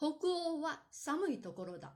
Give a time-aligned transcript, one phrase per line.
[0.00, 1.92] 北欧は寒いところだ。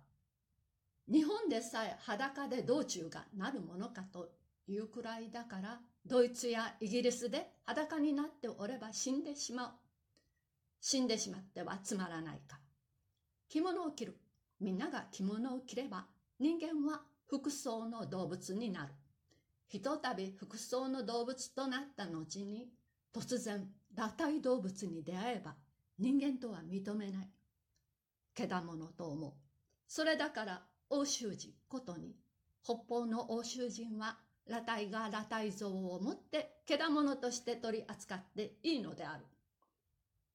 [1.10, 4.28] 日本でさえ裸で道中がなるものかと
[4.66, 9.70] いうくらいだから、ドイツやイギリスで裸になっておれば死んでしまう。
[10.82, 12.58] 死んでしまってはつまらないか。
[13.48, 14.18] 着物を着る。
[14.60, 16.04] みんなが着物を着れば
[16.38, 18.92] 人間は服装の動物になる。
[19.66, 22.68] ひとたび服装の動物となった後に
[23.14, 25.54] 突然裸体動物に出会えば
[25.98, 27.33] 人間とは認めない。
[28.34, 29.32] けだものと思う。
[29.86, 32.16] それだから欧州人ことに
[32.62, 39.24] 北方の欧州人は裸体が裸体像を持ってけだものとして取り扱っていいのである。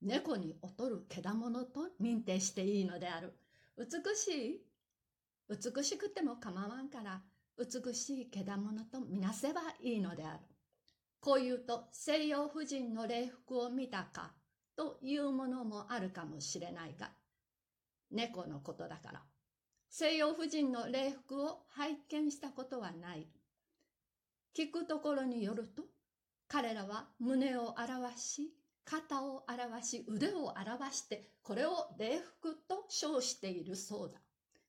[0.02, 3.34] 猫に劣るけだものと認定していいのである。
[3.78, 3.86] 美
[4.16, 4.62] しい
[5.50, 7.22] 美しくても構わんから
[7.58, 10.40] 美しいけだものとみなせばいいのである。
[11.20, 14.32] こう言うと西洋婦人の礼服を見たか
[14.76, 17.12] というものもあるかもしれないが、
[18.12, 19.22] 猫のことだから。
[19.90, 23.28] 西洋婦人の礼服を拝見したことはない。
[24.56, 25.84] 聞くところによると、
[26.48, 28.54] 彼らは胸を表し、
[28.86, 34.20] 肩を表し、腕を表して、これを礼服と称しているそうだ。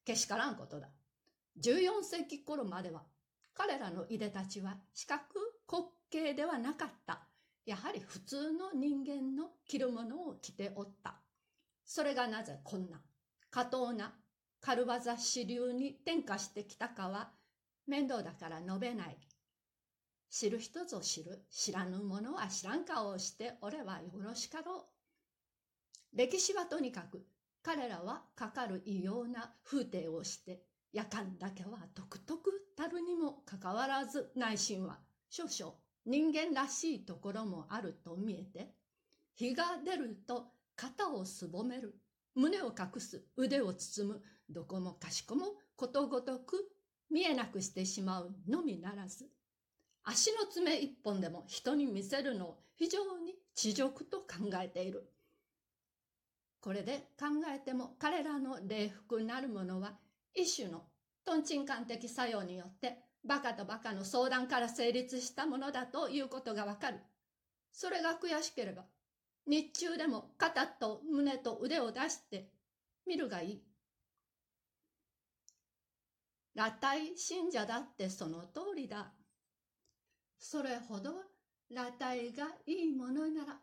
[0.04, 0.88] けしからんことだ。
[1.58, 3.02] 14世紀頃までは、
[3.54, 5.22] 彼らのいでたちは四角
[5.70, 7.27] 滑稽ではなかった。
[7.66, 11.20] やはり普通の人間の着るものを着ておった。
[11.84, 13.00] それがなぜこんな、
[13.50, 14.14] 過当な、
[14.60, 17.32] 軽業支流に転化してきたかは、
[17.86, 19.18] 面倒だから述べない。
[20.30, 24.86] 知る人ぞ知る、知らぬ者は知らん顔をしておればよろしかろ
[26.12, 26.16] う。
[26.16, 27.26] 歴史はとにかく、
[27.62, 34.98] 彼らはかかる異様な風景をして、夜間だけは独特たるにもかかわらず内心は
[35.28, 35.74] 少々
[36.06, 38.74] 人間らしいところもあると見えて、
[39.34, 41.94] 日が出ると肩をすぼめる、
[42.34, 46.70] 胸を隠す、腕を包む、どこもかしこもことごとく
[47.10, 49.28] 見えなくしてしまうのみならず、
[50.04, 55.10] 足の爪一本でも人に見せるのを非常に知辱と考えている。
[56.60, 59.94] これで考えても彼らの礼服なるものは
[60.34, 60.82] 一種の
[61.24, 66.98] トンチンカン的作用によってバカとバカの相談から成立したものだということがわかる。
[67.72, 68.84] それが悔しければ
[69.50, 72.53] 日中でも肩と胸と腕を出して
[73.05, 73.62] 見るがいい。
[76.56, 79.12] 裸体信者だってその通りだ。
[80.38, 81.11] それほど
[81.75, 83.59] 裸体がいいものなら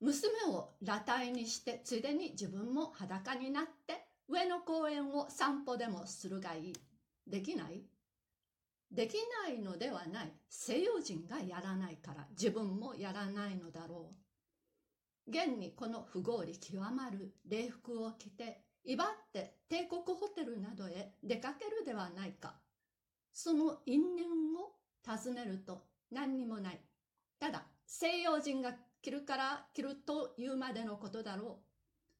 [0.00, 6.72] 娘を裸体にしてついでに自分も裸になって上の公園を散歩でもするがいい。
[7.26, 7.82] できない？
[8.92, 9.14] でき
[9.44, 10.32] ないのではない。
[10.48, 14.27] 西洋人がやらないから自分もやらないのだろう。
[15.28, 22.54] 現にこの不合理極まる礼服を着て、威張って帝国ホテルなどへ出かけるではないか。
[23.32, 24.24] その因縁
[24.56, 24.72] を
[25.04, 26.80] 尋ねると何にもない。
[27.38, 28.72] ただ、西洋人が
[29.02, 31.64] 着るから着るというまでのことだろう。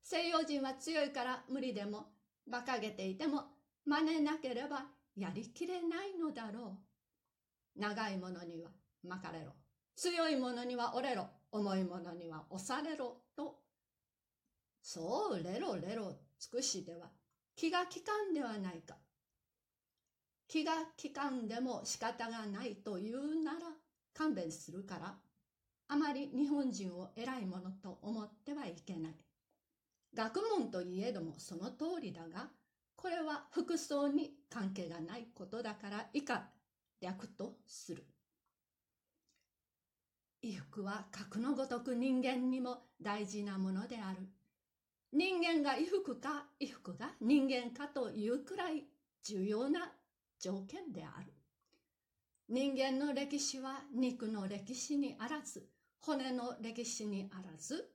[0.02, 2.06] 西洋人は強いから無理でも、
[2.46, 3.44] 馬鹿げていても
[3.84, 4.84] 真似なければ
[5.16, 6.78] やりきれないのだろ
[7.76, 7.80] う。
[7.80, 8.70] 長いものには
[9.02, 9.52] 巻かれろ。
[9.96, 11.37] 強いものには折れろ。
[11.52, 13.22] 重いものには押されろ。
[13.36, 13.60] と。
[14.82, 17.10] そう、レロレロ尽くしでは
[17.56, 18.96] 気が利かんではないか。
[20.46, 20.72] 気が
[21.02, 23.58] 利かんでも仕方がないというなら
[24.14, 25.14] 勘弁するから
[25.90, 29.14] あまり日本人を偉いものと思ってはいけない。
[30.14, 32.50] 学問といえどもその通りだが、
[32.94, 36.50] これは服装に関係がないことだから以下
[37.00, 38.04] 略とする。
[40.42, 44.28] 衣服は格のごとく人間にも大事なものである。
[45.12, 48.84] 人間が衣服か衣服が人間かというくらい
[49.24, 49.92] 重要な
[50.38, 51.32] 条件である。
[52.48, 55.66] 人間の歴史は肉の歴史にあらず、
[56.00, 57.90] 骨の歴史にあらず、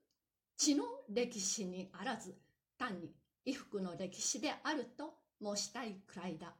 [0.58, 2.36] 血の歴史にあらず、
[2.78, 3.16] 単に
[3.46, 6.54] 衣服の歴史であると申したいくらいだ。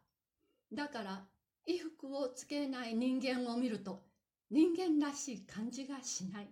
[0.72, 1.26] だから、
[1.66, 4.13] 衣服をつけない人間を見ると、
[4.50, 6.50] 人間らしい感じがしない。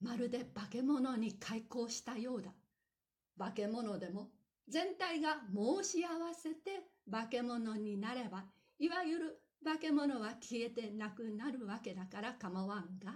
[0.00, 2.50] まるで化け物に開口したようだ。
[3.38, 4.28] 化け物でも
[4.68, 8.44] 全体が申し合わせて化け物になれば、
[8.78, 13.12] いわゆる化け物は消えてなくなるわけだから構わんが、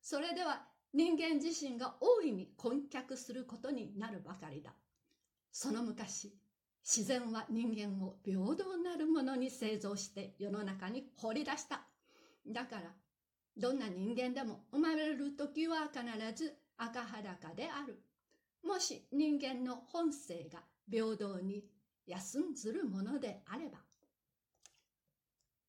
[0.00, 0.62] それでは
[0.92, 4.72] 人間自身が大いに婚脚することになるばかりだ。
[5.52, 6.32] その昔、
[6.82, 11.82] 自然は人間を平等なるものに製造して世の中に放り出した。
[12.48, 12.82] だから、
[13.56, 16.04] どんな人間でも生まれる時は必
[16.34, 18.02] ず赤裸である。
[18.62, 20.60] もし人間の本性が
[20.90, 21.64] 平等に
[22.06, 23.78] 休んずるものであれば